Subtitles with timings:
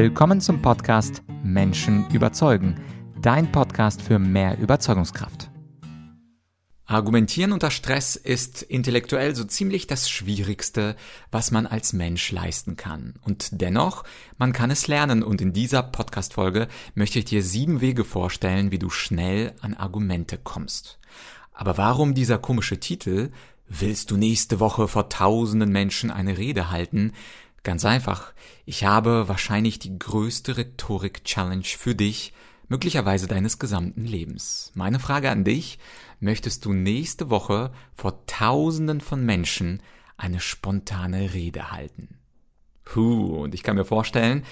[0.00, 2.80] Willkommen zum Podcast Menschen überzeugen,
[3.20, 5.50] dein Podcast für mehr Überzeugungskraft.
[6.84, 10.94] Argumentieren unter Stress ist intellektuell so ziemlich das Schwierigste,
[11.32, 13.14] was man als Mensch leisten kann.
[13.22, 14.04] Und dennoch,
[14.36, 18.78] man kann es lernen und in dieser Podcast-Folge möchte ich dir sieben Wege vorstellen, wie
[18.78, 21.00] du schnell an Argumente kommst.
[21.52, 23.32] Aber warum dieser komische Titel?
[23.66, 27.14] Willst du nächste Woche vor tausenden Menschen eine Rede halten?
[27.62, 28.32] Ganz einfach.
[28.64, 32.32] Ich habe wahrscheinlich die größte Rhetorik-Challenge für dich,
[32.68, 34.72] möglicherweise deines gesamten Lebens.
[34.74, 35.78] Meine Frage an dich,
[36.20, 39.82] möchtest du nächste Woche vor Tausenden von Menschen
[40.16, 42.18] eine spontane Rede halten?
[42.84, 44.44] Puh, und ich kann mir vorstellen,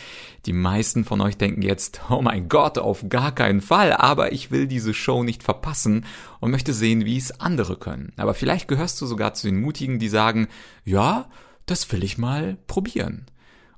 [0.44, 4.50] die meisten von euch denken jetzt, oh mein Gott, auf gar keinen Fall, aber ich
[4.50, 6.04] will diese Show nicht verpassen
[6.38, 8.12] und möchte sehen, wie es andere können.
[8.18, 10.48] Aber vielleicht gehörst du sogar zu den Mutigen, die sagen,
[10.84, 11.30] ja,
[11.66, 13.26] das will ich mal probieren.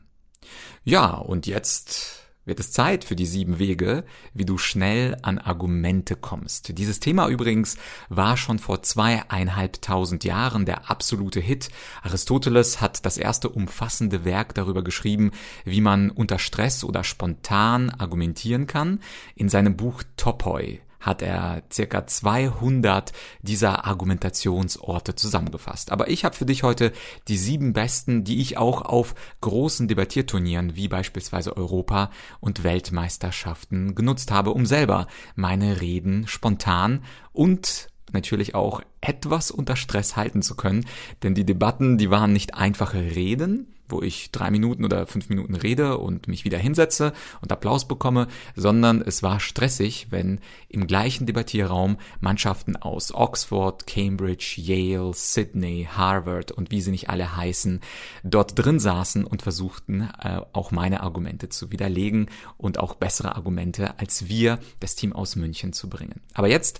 [0.83, 6.17] Ja, und jetzt wird es Zeit für die sieben Wege, wie du schnell an Argumente
[6.17, 6.77] kommst.
[6.77, 7.77] Dieses Thema übrigens
[8.09, 11.69] war schon vor zweieinhalbtausend Jahren der absolute Hit.
[12.01, 15.31] Aristoteles hat das erste umfassende Werk darüber geschrieben,
[15.63, 18.99] wie man unter Stress oder spontan argumentieren kann,
[19.35, 25.91] in seinem Buch Topoi hat er circa 200 dieser Argumentationsorte zusammengefasst.
[25.91, 26.91] Aber ich habe für dich heute
[27.27, 34.31] die sieben besten, die ich auch auf großen Debattierturnieren wie beispielsweise Europa und Weltmeisterschaften genutzt
[34.31, 40.85] habe, um selber meine Reden spontan und natürlich auch etwas unter Stress halten zu können,
[41.23, 45.55] denn die Debatten, die waren nicht einfache Reden, wo ich drei Minuten oder fünf Minuten
[45.55, 51.25] rede und mich wieder hinsetze und Applaus bekomme, sondern es war stressig, wenn im gleichen
[51.25, 57.81] Debattierraum Mannschaften aus Oxford, Cambridge, Yale, Sydney, Harvard und wie sie nicht alle heißen,
[58.23, 63.99] dort drin saßen und versuchten, äh, auch meine Argumente zu widerlegen und auch bessere Argumente
[63.99, 66.21] als wir, das Team aus München, zu bringen.
[66.33, 66.79] Aber jetzt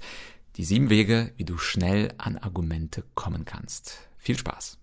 [0.56, 4.10] die sieben Wege, wie du schnell an Argumente kommen kannst.
[4.18, 4.79] Viel Spaß!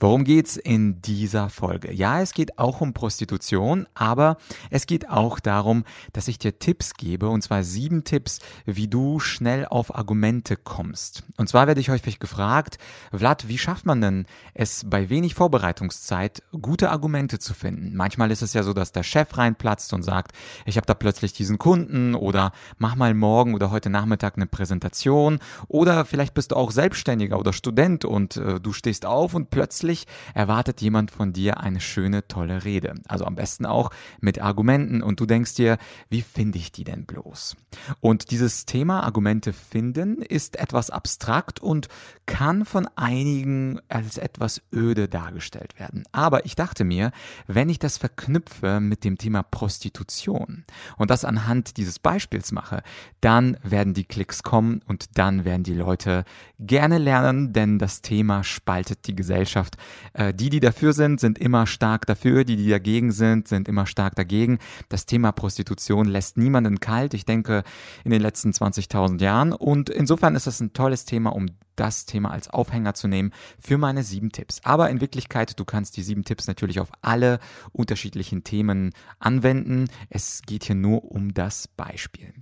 [0.00, 1.92] Worum geht's in dieser Folge?
[1.92, 4.36] Ja, es geht auch um Prostitution, aber
[4.70, 5.82] es geht auch darum,
[6.12, 11.24] dass ich dir Tipps gebe, und zwar sieben Tipps, wie du schnell auf Argumente kommst.
[11.36, 12.78] Und zwar werde ich häufig gefragt,
[13.12, 17.96] Vlad, wie schafft man denn es bei wenig Vorbereitungszeit, gute Argumente zu finden?
[17.96, 20.30] Manchmal ist es ja so, dass der Chef reinplatzt und sagt,
[20.64, 25.40] ich habe da plötzlich diesen Kunden oder mach mal morgen oder heute Nachmittag eine Präsentation
[25.66, 29.87] oder vielleicht bist du auch Selbstständiger oder Student und äh, du stehst auf und plötzlich
[29.88, 32.94] plötzlich erwartet jemand von dir eine schöne, tolle Rede.
[33.08, 33.90] Also am besten auch
[34.20, 35.78] mit Argumenten und du denkst dir,
[36.10, 37.56] wie finde ich die denn bloß?
[38.00, 41.88] Und dieses Thema Argumente finden ist etwas abstrakt und
[42.26, 46.04] kann von einigen als etwas öde dargestellt werden.
[46.12, 47.10] Aber ich dachte mir,
[47.46, 50.64] wenn ich das verknüpfe mit dem Thema Prostitution
[50.98, 52.82] und das anhand dieses Beispiels mache,
[53.22, 56.24] dann werden die Klicks kommen und dann werden die Leute
[56.58, 59.77] gerne lernen, denn das Thema spaltet die Gesellschaft
[60.12, 63.86] äh, die, die dafür sind, sind immer stark dafür, die, die dagegen sind, sind immer
[63.86, 64.58] stark dagegen.
[64.88, 67.64] Das Thema Prostitution lässt niemanden kalt, ich denke,
[68.04, 69.52] in den letzten 20.000 Jahren.
[69.52, 71.46] Und insofern ist das ein tolles Thema, um
[71.78, 74.60] das Thema als Aufhänger zu nehmen für meine sieben Tipps.
[74.64, 77.38] Aber in Wirklichkeit, du kannst die sieben Tipps natürlich auf alle
[77.72, 79.88] unterschiedlichen Themen anwenden.
[80.10, 82.32] Es geht hier nur um das Beispiel.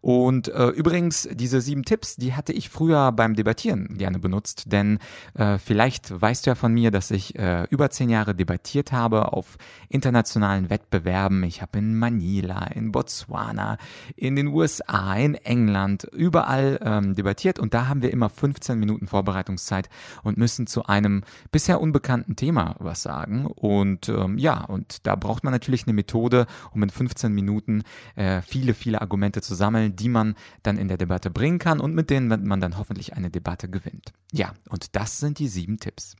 [0.00, 4.98] Und äh, übrigens, diese sieben Tipps, die hatte ich früher beim Debattieren gerne benutzt, denn
[5.34, 9.32] äh, vielleicht weißt du ja von mir, dass ich äh, über zehn Jahre debattiert habe
[9.32, 9.56] auf
[9.88, 11.44] internationalen Wettbewerben.
[11.44, 13.78] Ich habe in Manila, in Botswana,
[14.16, 19.06] in den USA, in England, überall ähm, debattiert und da haben wir immer 15 Minuten
[19.06, 19.88] Vorbereitungszeit
[20.22, 21.22] und müssen zu einem
[21.52, 23.46] bisher unbekannten Thema was sagen.
[23.46, 27.82] Und ähm, ja, und da braucht man natürlich eine Methode, um in 15 Minuten
[28.16, 31.94] äh, viele, viele Argumente zu sammeln, die man dann in der Debatte bringen kann und
[31.94, 34.12] mit denen man dann hoffentlich eine Debatte gewinnt.
[34.32, 36.16] Ja, und das sind die sieben Tipps.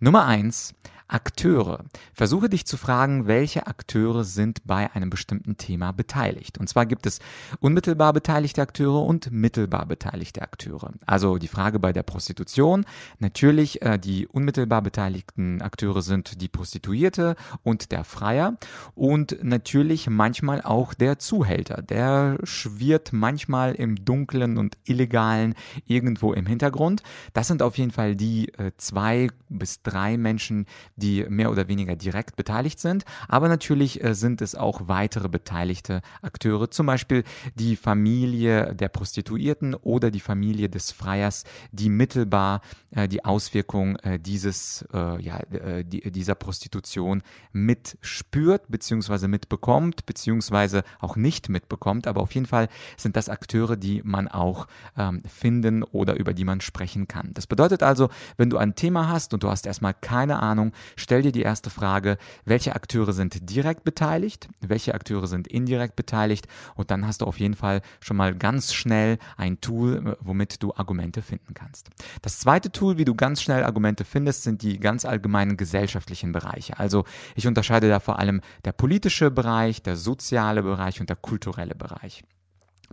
[0.00, 0.74] Nummer eins,
[1.08, 1.84] Akteure.
[2.12, 6.58] Versuche dich zu fragen, welche Akteure sind bei einem bestimmten Thema beteiligt.
[6.58, 7.20] Und zwar gibt es
[7.60, 10.92] unmittelbar beteiligte Akteure und mittelbar beteiligte Akteure.
[11.06, 12.86] Also die Frage bei der Prostitution.
[13.18, 18.56] Natürlich, äh, die unmittelbar beteiligten Akteure sind die Prostituierte und der Freier.
[18.94, 21.82] Und natürlich manchmal auch der Zuhälter.
[21.82, 25.54] Der schwirrt manchmal im Dunklen und Illegalen
[25.86, 27.02] irgendwo im Hintergrund.
[27.32, 31.96] Das sind auf jeden Fall die äh, zwei bis drei Menschen, die mehr oder weniger
[31.96, 33.04] direkt beteiligt sind.
[33.28, 37.24] Aber natürlich äh, sind es auch weitere beteiligte Akteure, zum Beispiel
[37.54, 42.60] die Familie der Prostituierten oder die Familie des Freiers, die mittelbar
[42.90, 45.40] äh, die Auswirkung äh, dieses, ja,
[45.82, 52.06] die, dieser Prostitution mitspürt, beziehungsweise mitbekommt, beziehungsweise auch nicht mitbekommt.
[52.06, 56.44] Aber auf jeden Fall sind das Akteure, die man auch ähm, finden oder über die
[56.44, 57.30] man sprechen kann.
[57.34, 61.22] Das bedeutet also, wenn du ein Thema hast und du hast erstmal keine Ahnung, stell
[61.22, 66.90] dir die erste Frage, welche Akteure sind direkt beteiligt, welche Akteure sind indirekt beteiligt und
[66.90, 71.22] dann hast du auf jeden Fall schon mal ganz schnell ein Tool, womit du Argumente
[71.22, 71.90] finden kannst.
[72.22, 76.78] Das zweite Tool, wie du ganz schnell Argumente findest, sind die ganz allgemeinen gesellschaftlichen Bereiche.
[76.78, 77.04] Also
[77.34, 82.24] ich unterscheide da vor allem der politische Bereich, der soziale Bereich und der kulturelle Bereich.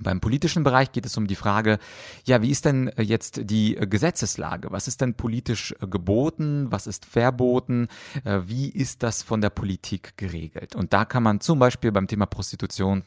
[0.02, 1.78] Beim politischen Bereich geht es um die Frage,
[2.26, 4.72] ja, wie ist denn äh, jetzt die äh, Gesetzeslage?
[4.72, 6.68] Was ist denn politisch äh, geboten?
[6.70, 7.88] Was ist verboten?
[8.24, 10.76] Wie ist das von der Politik geregelt?
[10.76, 13.04] Und da kann man zum Beispiel beim Thema Prostitution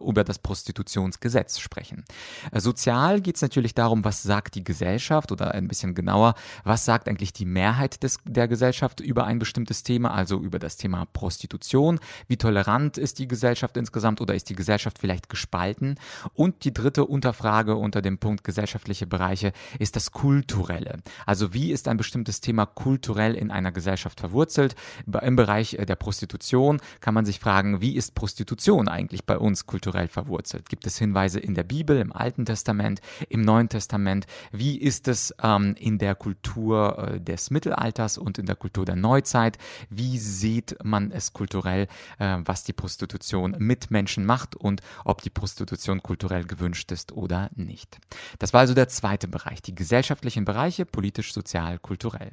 [0.00, 2.04] über das Prostitutionsgesetz sprechen.
[2.52, 6.34] Äh, sozial geht es natürlich darum, was sagt die Gesellschaft oder ein bisschen genauer,
[6.64, 10.76] was sagt eigentlich die Mehrheit des, der Gesellschaft über ein bestimmtes Thema, also über das
[10.76, 12.00] Thema Prostitution.
[12.26, 15.96] Wie tolerant ist die Gesellschaft insgesamt oder ist die Gesellschaft vielleicht gespalten?
[16.34, 21.00] Und die dritte Unterfrage unter dem Punkt gesellschaftliche Bereiche ist das Kulturelle.
[21.26, 24.74] Also wie ist ein bestimmtes Thema kulturell in einer Gesellschaft verwurzelt?
[25.22, 29.47] Im Bereich äh, der Prostitution kann man sich fragen, wie ist Prostitution eigentlich bei uns
[29.66, 30.68] kulturell verwurzelt?
[30.68, 34.26] Gibt es Hinweise in der Bibel, im Alten Testament, im Neuen Testament?
[34.52, 38.96] Wie ist es ähm, in der Kultur äh, des Mittelalters und in der Kultur der
[38.96, 39.58] Neuzeit?
[39.90, 45.30] Wie sieht man es kulturell, äh, was die Prostitution mit Menschen macht und ob die
[45.30, 47.98] Prostitution kulturell gewünscht ist oder nicht?
[48.38, 52.32] Das war also der zweite Bereich, die gesellschaftlichen Bereiche, politisch, sozial, kulturell.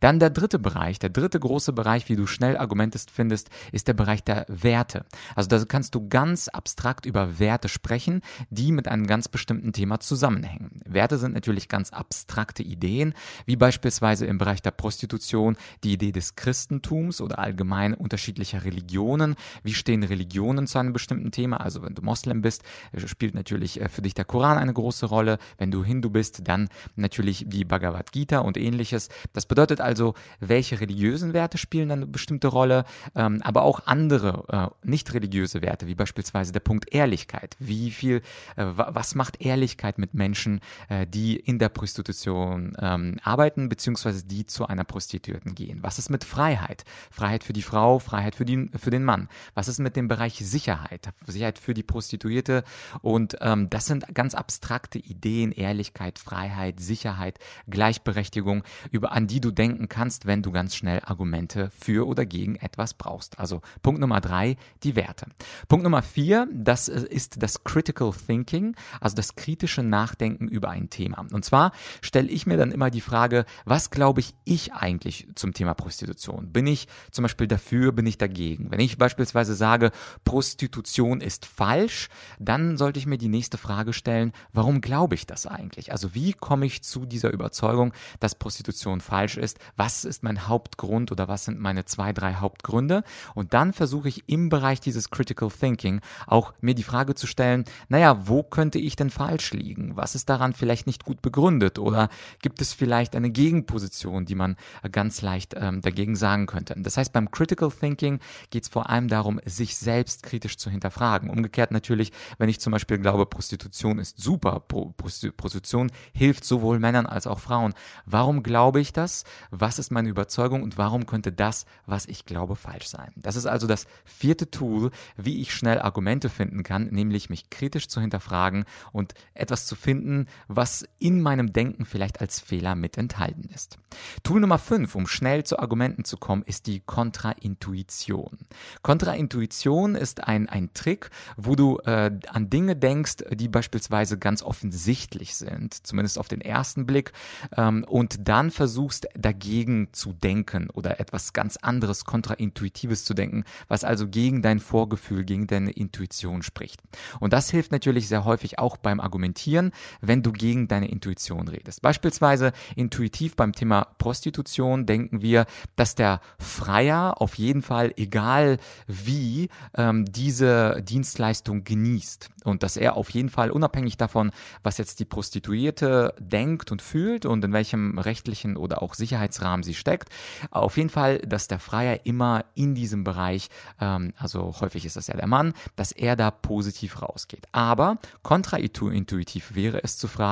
[0.00, 3.94] Dann der dritte Bereich, der dritte große Bereich, wie du schnell Argumente findest, ist der
[3.94, 5.04] Bereich der Werte.
[5.34, 10.00] Also da kannst du ganz abstrakt über Werte sprechen, die mit einem ganz bestimmten Thema
[10.00, 10.75] zusammenhängen.
[10.88, 16.36] Werte sind natürlich ganz abstrakte Ideen, wie beispielsweise im Bereich der Prostitution die Idee des
[16.36, 19.36] Christentums oder allgemein unterschiedlicher Religionen.
[19.62, 21.58] Wie stehen Religionen zu einem bestimmten Thema?
[21.58, 22.62] Also wenn du Moslem bist,
[22.92, 25.38] äh, spielt natürlich äh, für dich der Koran eine große Rolle.
[25.58, 29.08] Wenn du Hindu bist, dann natürlich die Bhagavad Gita und ähnliches.
[29.32, 32.84] Das bedeutet also, welche religiösen Werte spielen eine bestimmte Rolle,
[33.14, 37.56] ähm, aber auch andere äh, nicht religiöse Werte, wie beispielsweise der Punkt Ehrlichkeit.
[37.58, 38.22] Wie viel,
[38.56, 44.66] was macht Ehrlichkeit mit Menschen, äh, die in der Prostitution ähm, arbeiten, beziehungsweise die zu
[44.66, 45.82] einer Prostituierten gehen?
[45.82, 46.84] Was ist mit Freiheit?
[47.10, 49.28] Freiheit für die Frau, Freiheit für, die, für den Mann.
[49.54, 51.10] Was ist mit dem Bereich Sicherheit?
[51.26, 52.64] Sicherheit für die Prostituierte.
[53.02, 59.50] Und ähm, das sind ganz abstrakte Ideen, Ehrlichkeit, Freiheit, Sicherheit, Gleichberechtigung, über an die du
[59.50, 63.38] denken kannst, wenn du ganz schnell Argumente für oder gegen etwas brauchst.
[63.38, 65.26] Also Punkt Nummer drei, die Werte.
[65.68, 70.90] Punkt Nummer vier, das äh, ist das Critical Thinking, also das kritische Nachdenken über ein
[70.90, 71.24] Thema.
[71.32, 75.52] Und zwar stelle ich mir dann immer die Frage, was glaube ich ich eigentlich zum
[75.52, 76.52] Thema Prostitution?
[76.52, 78.70] Bin ich zum Beispiel dafür, bin ich dagegen?
[78.70, 79.90] Wenn ich beispielsweise sage,
[80.24, 82.08] Prostitution ist falsch,
[82.38, 85.92] dann sollte ich mir die nächste Frage stellen, warum glaube ich das eigentlich?
[85.92, 89.58] Also wie komme ich zu dieser Überzeugung, dass Prostitution falsch ist?
[89.76, 93.02] Was ist mein Hauptgrund oder was sind meine zwei, drei Hauptgründe?
[93.34, 97.64] Und dann versuche ich im Bereich dieses Critical Thinking auch mir die Frage zu stellen,
[97.88, 99.96] naja, wo könnte ich denn falsch liegen?
[99.96, 101.78] Was ist daran vielleicht nicht gut begründet?
[101.78, 102.08] Oder
[102.42, 104.56] gibt es vielleicht eine Gegenposition, die man
[104.90, 106.74] ganz leicht ähm, dagegen sagen könnte?
[106.76, 108.20] Das heißt, beim Critical Thinking
[108.50, 111.30] geht es vor allem darum, sich selbst kritisch zu hinterfragen.
[111.30, 117.26] Umgekehrt natürlich, wenn ich zum Beispiel glaube, Prostitution ist super, Prostitution hilft sowohl Männern als
[117.26, 117.74] auch Frauen.
[118.04, 119.24] Warum glaube ich das?
[119.50, 123.12] Was ist meine Überzeugung und warum könnte das, was ich glaube, falsch sein?
[123.16, 127.50] Das ist also das vierte Tool, wie ich schnell Argumente Argumente finden kann, nämlich mich
[127.50, 132.98] kritisch zu hinterfragen und etwas zu finden, was in meinem Denken vielleicht als Fehler mit
[132.98, 133.78] enthalten ist.
[134.22, 138.38] Tool Nummer 5, um schnell zu Argumenten zu kommen, ist die Kontraintuition.
[138.82, 145.36] Kontraintuition ist ein, ein Trick, wo du äh, an Dinge denkst, die beispielsweise ganz offensichtlich
[145.36, 147.12] sind, zumindest auf den ersten Blick,
[147.56, 153.84] ähm, und dann versuchst dagegen zu denken oder etwas ganz anderes, kontraintuitives zu denken, was
[153.84, 156.82] also gegen dein Vorgefühl, gegen deine Intuition spricht.
[157.20, 161.82] Und das hilft natürlich sehr häufig auch beim Argumentieren, wenn du gegen deine Intuition redest.
[161.82, 169.48] Beispielsweise intuitiv beim Thema Prostitution denken wir, dass der Freier auf jeden Fall, egal wie,
[169.76, 174.30] ähm, diese Dienstleistung genießt und dass er auf jeden Fall unabhängig davon,
[174.62, 179.74] was jetzt die Prostituierte denkt und fühlt und in welchem rechtlichen oder auch Sicherheitsrahmen sie
[179.74, 180.08] steckt,
[180.50, 183.48] auf jeden Fall, dass der Freier immer in diesem Bereich,
[183.80, 187.46] ähm, also häufig ist das ja der Mann, dass er da positiv rausgeht.
[187.52, 190.25] Aber kontraintuitiv wäre es zu fragen,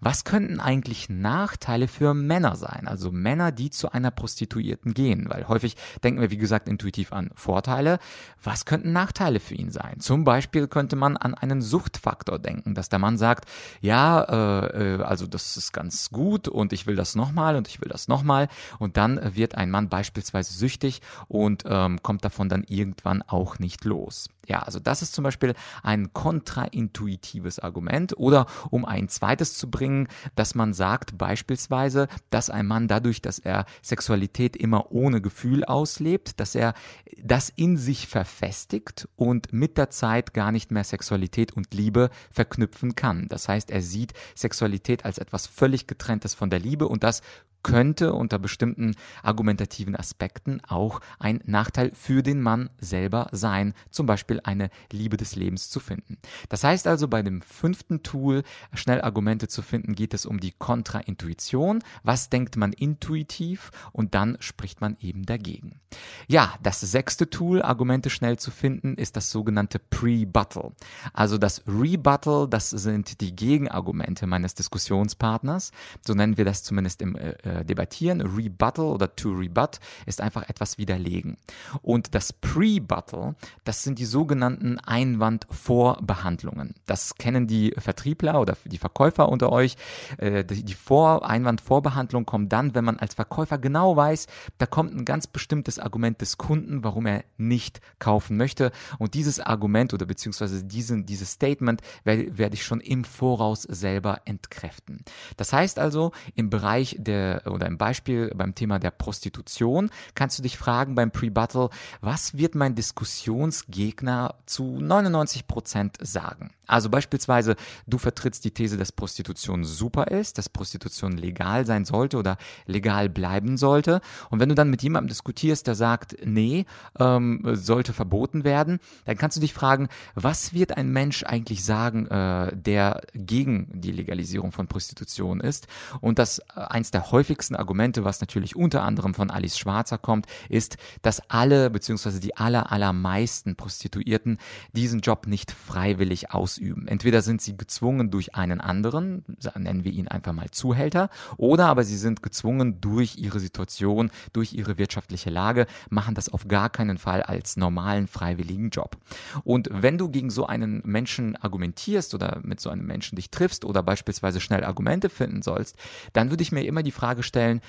[0.00, 2.86] was könnten eigentlich Nachteile für Männer sein?
[2.86, 7.30] Also Männer, die zu einer Prostituierten gehen, weil häufig denken wir, wie gesagt, intuitiv an
[7.34, 7.98] Vorteile.
[8.42, 10.00] Was könnten Nachteile für ihn sein?
[10.00, 13.48] Zum Beispiel könnte man an einen Suchtfaktor denken, dass der Mann sagt,
[13.80, 17.80] ja, äh, äh also das ist ganz gut und ich will das nochmal und ich
[17.80, 22.64] will das nochmal und dann wird ein Mann beispielsweise süchtig und ähm, kommt davon dann
[22.64, 24.28] irgendwann auch nicht los.
[24.46, 28.16] Ja, also das ist zum Beispiel ein kontraintuitives Argument.
[28.16, 33.38] Oder um ein zweites zu bringen, dass man sagt beispielsweise, dass ein Mann dadurch, dass
[33.38, 36.74] er Sexualität immer ohne Gefühl auslebt, dass er
[37.22, 42.94] das in sich verfestigt und mit der Zeit gar nicht mehr Sexualität und Liebe verknüpfen
[42.94, 43.28] kann.
[43.28, 47.22] Das heißt, er sieht Sexualität als etwas völlig getrenntes von der Liebe und das
[47.62, 54.40] könnte unter bestimmten argumentativen Aspekten auch ein Nachteil für den Mann selber sein, zum Beispiel
[54.44, 56.18] eine Liebe des Lebens zu finden.
[56.48, 58.42] Das heißt also, bei dem fünften Tool,
[58.74, 61.82] schnell Argumente zu finden, geht es um die Kontraintuition.
[62.02, 63.70] Was denkt man intuitiv?
[63.92, 65.80] Und dann spricht man eben dagegen.
[66.28, 70.72] Ja, das sechste Tool, Argumente schnell zu finden, ist das sogenannte Pre-Buttal.
[71.12, 75.72] Also das Rebuttal, das sind die Gegenargumente meines Diskussionspartners.
[76.06, 78.20] So nennen wir das zumindest im äh, äh, debattieren.
[78.20, 81.36] Rebuttal oder to rebut ist einfach etwas widerlegen.
[81.82, 86.74] Und das Pre-Buttal, das sind die sogenannten Einwandvorbehandlungen.
[86.86, 89.76] Das kennen die Vertriebler oder die Verkäufer unter euch.
[90.18, 94.26] Äh, die Vor Einwandvorbehandlung kommt dann, wenn man als Verkäufer genau weiß,
[94.58, 98.70] da kommt ein ganz bestimmtes Argument des Kunden, warum er nicht kaufen möchte.
[98.98, 104.20] Und dieses Argument oder beziehungsweise diesen, dieses Statement werde, werde ich schon im Voraus selber
[104.24, 105.04] entkräften.
[105.36, 110.42] Das heißt also, im Bereich der oder im Beispiel beim Thema der Prostitution kannst du
[110.42, 111.70] dich fragen beim Pre-Battle,
[112.00, 116.50] was wird mein Diskussionsgegner zu 99 Prozent sagen?
[116.70, 122.16] Also beispielsweise, du vertrittst die These, dass Prostitution super ist, dass Prostitution legal sein sollte
[122.16, 124.00] oder legal bleiben sollte.
[124.30, 126.66] Und wenn du dann mit jemandem diskutierst, der sagt, nee,
[126.98, 132.06] ähm, sollte verboten werden, dann kannst du dich fragen, was wird ein Mensch eigentlich sagen,
[132.06, 135.66] äh, der gegen die Legalisierung von Prostitution ist?
[136.00, 140.26] Und das äh, eins der häufigsten Argumente, was natürlich unter anderem von Alice Schwarzer kommt,
[140.48, 142.20] ist, dass alle bzw.
[142.20, 144.38] die aller allermeisten Prostituierten
[144.72, 146.86] diesen Job nicht freiwillig ausüben ausüben.
[146.86, 149.24] Entweder sind sie gezwungen durch einen anderen,
[149.56, 154.52] nennen wir ihn einfach mal Zuhälter, oder aber sie sind gezwungen durch ihre Situation, durch
[154.52, 158.96] ihre wirtschaftliche Lage, machen das auf gar keinen Fall als normalen freiwilligen Job.
[159.44, 163.64] Und wenn du gegen so einen Menschen argumentierst oder mit so einem Menschen dich triffst
[163.64, 165.76] oder beispielsweise schnell Argumente finden sollst,
[166.12, 167.60] dann würde ich mir immer die Frage stellen,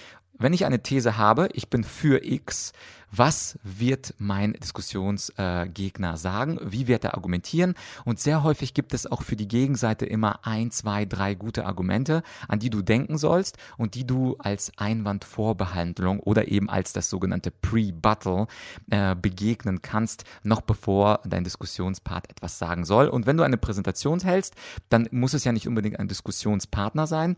[0.42, 2.74] wenn ich eine These habe, ich bin für X,
[3.12, 6.60] was wird mein Diskussionsgegner äh, sagen?
[6.64, 7.76] Wie wird er argumentieren?
[8.06, 12.24] Und sehr häufig gibt es auch für die Gegenseite immer ein, zwei, drei gute Argumente,
[12.48, 17.52] an die du denken sollst und die du als Einwandvorbehandlung oder eben als das sogenannte
[17.52, 18.48] Pre-Battle
[18.90, 23.10] äh, begegnen kannst, noch bevor dein Diskussionspart etwas sagen soll.
[23.10, 24.56] Und wenn du eine Präsentation hältst,
[24.88, 27.36] dann muss es ja nicht unbedingt ein Diskussionspartner sein,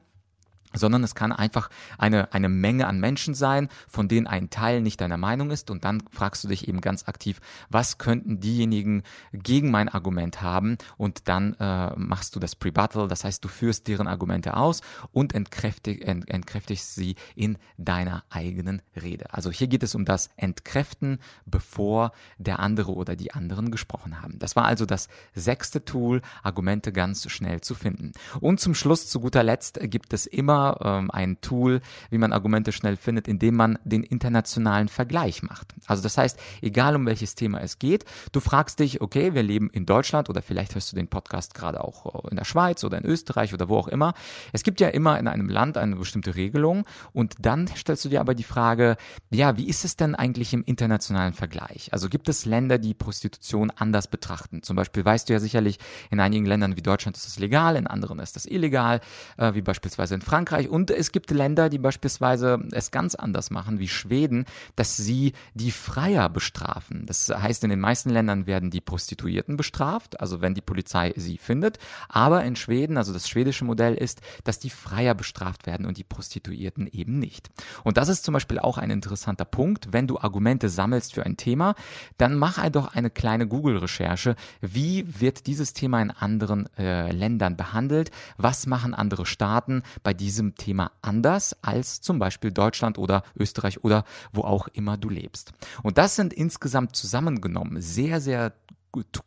[0.73, 5.01] sondern es kann einfach eine, eine Menge an Menschen sein, von denen ein Teil nicht
[5.01, 7.39] deiner Meinung ist und dann fragst du dich eben ganz aktiv,
[7.69, 13.23] was könnten diejenigen gegen mein Argument haben und dann äh, machst du das Pre-Battle, das
[13.23, 19.33] heißt, du führst deren Argumente aus und entkräftig, ent, entkräftigst sie in deiner eigenen Rede.
[19.33, 24.39] Also hier geht es um das Entkräften, bevor der andere oder die anderen gesprochen haben.
[24.39, 28.11] Das war also das sechste Tool, Argumente ganz schnell zu finden.
[28.39, 32.71] Und zum Schluss, zu guter Letzt, gibt es immer ähm, ein Tool, wie man Argumente
[32.71, 35.73] schnell findet, indem man den internationalen Vergleich macht.
[35.87, 39.69] Also das heißt, egal um welches Thema es geht, du fragst dich, okay, wir leben
[39.69, 42.97] in Deutschland oder vielleicht hörst du den Podcast gerade auch äh, in der Schweiz oder
[42.97, 44.13] in Österreich oder wo auch immer.
[44.51, 48.21] Es gibt ja immer in einem Land eine bestimmte Regelung und dann stellst du dir
[48.21, 48.97] aber die Frage,
[49.29, 51.91] ja, wie ist es denn eigentlich im internationalen Vergleich?
[51.91, 54.63] Also gibt es Länder, die Prostitution anders betrachten?
[54.63, 55.79] Zum Beispiel weißt du ja sicherlich,
[56.09, 59.01] in einigen Ländern wie Deutschland ist es legal, in anderen ist das illegal,
[59.37, 60.52] äh, wie beispielsweise in Frankreich.
[60.69, 64.45] Und es gibt Länder, die beispielsweise es ganz anders machen, wie Schweden,
[64.75, 67.05] dass sie die Freier bestrafen.
[67.05, 71.37] Das heißt, in den meisten Ländern werden die Prostituierten bestraft, also wenn die Polizei sie
[71.37, 71.79] findet.
[72.09, 76.03] Aber in Schweden, also das schwedische Modell ist, dass die Freier bestraft werden und die
[76.03, 77.49] Prostituierten eben nicht.
[77.83, 79.89] Und das ist zum Beispiel auch ein interessanter Punkt.
[79.91, 81.75] Wenn du Argumente sammelst für ein Thema,
[82.17, 84.35] dann mach doch eine kleine Google-Recherche.
[84.61, 88.11] Wie wird dieses Thema in anderen äh, Ländern behandelt?
[88.37, 94.03] Was machen andere Staaten bei diesem Thema anders als zum Beispiel Deutschland oder Österreich oder
[94.31, 95.53] wo auch immer du lebst?
[95.81, 98.53] Und das sind insgesamt zusammengenommen sehr, sehr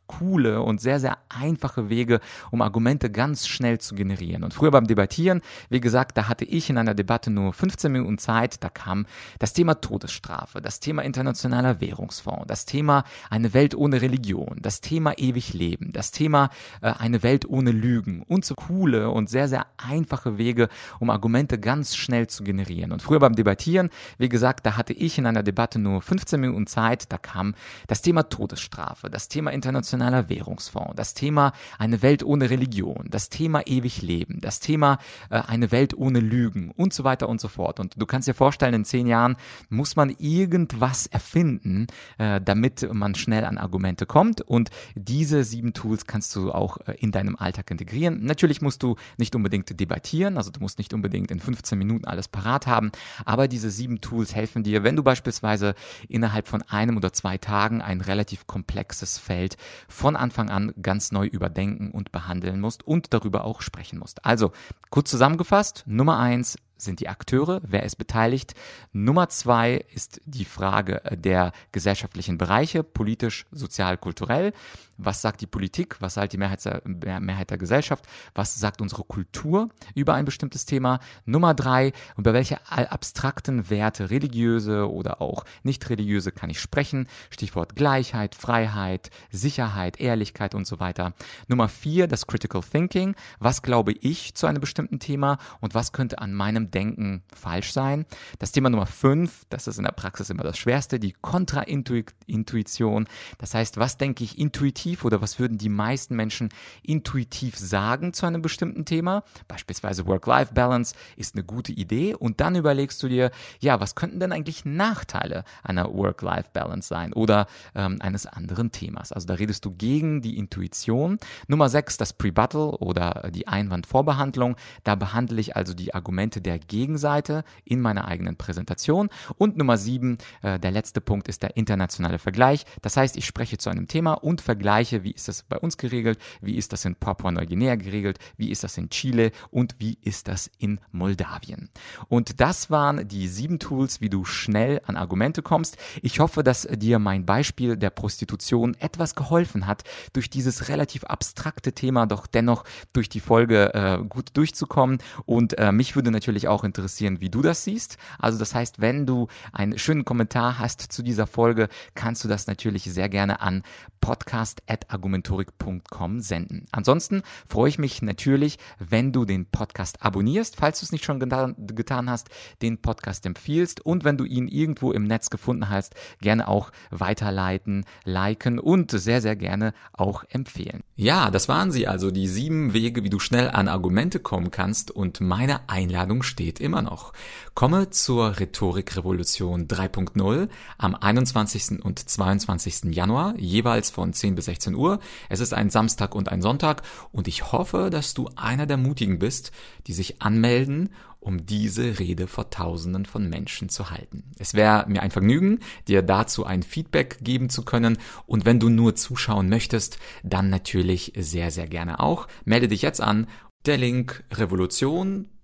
[0.07, 2.21] coole und sehr, sehr einfache Wege,
[2.51, 4.45] um Argumente ganz schnell zu generieren.
[4.45, 8.19] Und früher beim Debattieren, wie gesagt, da hatte ich in einer Debatte nur 15 Minuten
[8.19, 9.07] Zeit, da kam
[9.39, 15.19] das Thema Todesstrafe, das Thema internationaler Währungsfonds, das Thema eine Welt ohne Religion, das Thema
[15.19, 19.67] ewig Leben, das Thema äh, eine Welt ohne Lügen und so coole und sehr, sehr
[19.77, 20.69] einfache Wege,
[21.01, 22.93] um Argumente ganz schnell zu generieren.
[22.93, 26.67] Und früher beim Debattieren, wie gesagt, da hatte ich in einer Debatte nur 15 Minuten
[26.67, 27.55] Zeit, da kam
[27.87, 33.67] das Thema Todesstrafe, das Thema internationaler Währungsfonds, das Thema eine Welt ohne Religion, das Thema
[33.67, 34.99] ewig Leben, das Thema
[35.31, 37.81] äh, eine Welt ohne Lügen und so weiter und so fort.
[37.81, 39.37] Und du kannst dir vorstellen, in zehn Jahren
[39.69, 44.41] muss man irgendwas erfinden, äh, damit man schnell an Argumente kommt.
[44.41, 48.25] Und diese sieben Tools kannst du auch äh, in deinem Alltag integrieren.
[48.25, 52.29] Natürlich musst du nicht unbedingt debattieren, also du musst nicht unbedingt in 15 Minuten alles
[52.29, 52.93] parat haben,
[53.25, 55.75] aber diese sieben Tools helfen dir, wenn du beispielsweise
[56.09, 59.57] innerhalb von einem oder zwei Tagen ein relativ komplexes Feld Welt
[59.89, 64.25] von Anfang an ganz neu überdenken und behandeln musst und darüber auch sprechen musst.
[64.25, 64.53] Also,
[64.91, 68.55] kurz zusammengefasst, Nummer eins, sind die Akteure, wer ist beteiligt.
[68.93, 74.53] Nummer zwei ist die Frage der gesellschaftlichen Bereiche, politisch, sozial, kulturell.
[74.99, 75.97] Was sagt die Politik?
[76.01, 76.81] Was sagt die Mehrheit der,
[77.21, 78.07] Mehrheit der Gesellschaft?
[78.35, 81.01] Was sagt unsere Kultur über ein bestimmtes Thema?
[81.27, 87.09] Nummer drei, über welche abstrakten Werte, religiöse oder auch nicht religiöse, kann ich sprechen?
[87.29, 91.13] Stichwort Gleichheit, Freiheit, Sicherheit, Ehrlichkeit und so weiter.
[91.47, 93.15] Nummer vier, das Critical Thinking.
[93.39, 98.07] Was glaube ich zu einem bestimmten Thema und was könnte an meinem Denken falsch sein?
[98.39, 103.07] Das Thema Nummer fünf, das ist in der Praxis immer das Schwerste, die Kontraintuition.
[103.37, 106.49] Das heißt, was denke ich intuitiv intuitiv oder was würden die meisten Menschen
[106.83, 109.23] intuitiv sagen zu einem bestimmten Thema?
[109.49, 114.33] Beispielsweise Work-Life-Balance ist eine gute Idee und dann überlegst du dir, ja, was könnten denn
[114.33, 119.13] eigentlich Nachteile einer Work-Life-Balance sein oder ähm, eines anderen Themas?
[119.13, 121.19] Also da redest du gegen die Intuition.
[121.49, 124.57] Nummer sechs, das Prebuttal oder die Einwandvorbehandlung.
[124.85, 129.09] Da behandle ich also die Argumente der Gegenseite in meiner eigenen Präsentation.
[129.37, 132.65] Und Nummer sieben, äh, der letzte Punkt ist der internationale Vergleich.
[132.83, 135.79] Das heißt, ich spreche zu einem Thema und vergleiche Gleiche, wie ist das bei uns
[135.79, 140.29] geregelt, wie ist das in Papua-Neuguinea geregelt, wie ist das in Chile und wie ist
[140.29, 141.71] das in Moldawien.
[142.09, 145.79] Und das waren die sieben Tools, wie du schnell an Argumente kommst.
[146.03, 151.73] Ich hoffe, dass dir mein Beispiel der Prostitution etwas geholfen hat, durch dieses relativ abstrakte
[151.73, 154.99] Thema doch dennoch durch die Folge äh, gut durchzukommen.
[155.25, 157.97] Und äh, mich würde natürlich auch interessieren, wie du das siehst.
[158.19, 162.47] Also das heißt, wenn du einen schönen Kommentar hast zu dieser Folge, kannst du das
[162.47, 163.63] natürlich sehr gerne an
[164.03, 166.67] podcast argumentorik.com senden.
[166.73, 171.21] Ansonsten freue ich mich natürlich, wenn du den Podcast abonnierst, falls du es nicht schon
[171.21, 172.29] getan, getan hast,
[172.63, 177.85] den Podcast empfiehlst und wenn du ihn irgendwo im Netz gefunden hast, gerne auch weiterleiten,
[178.05, 180.83] liken und sehr, sehr gerne auch empfehlen.
[180.95, 184.91] Ja, das waren sie also, die sieben Wege, wie du schnell an Argumente kommen kannst
[184.91, 187.13] und meine Einladung steht immer noch.
[187.57, 191.83] Komme zur Rhetorikrevolution 3.0 am 21.
[191.83, 192.95] und 22.
[192.95, 195.01] Januar, jeweils von 10 bis 16 Uhr.
[195.31, 199.19] Es ist ein Samstag und ein Sonntag und ich hoffe, dass du einer der Mutigen
[199.19, 199.53] bist,
[199.87, 204.25] die sich anmelden, um diese Rede vor Tausenden von Menschen zu halten.
[204.39, 208.69] Es wäre mir ein Vergnügen, dir dazu ein Feedback geben zu können und wenn du
[208.69, 212.29] nur zuschauen möchtest, dann natürlich sehr, sehr gerne auch.
[212.45, 213.27] Melde dich jetzt an.
[213.65, 214.25] Der Link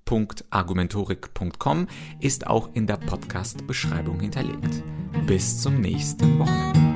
[0.09, 1.89] revolution.argumentorik.com
[2.21, 4.83] ist auch in der Podcast-Beschreibung hinterlegt.
[5.27, 6.92] Bis zum nächsten Wochenende.